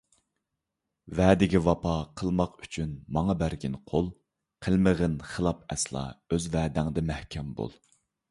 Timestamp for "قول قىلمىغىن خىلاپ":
3.93-5.61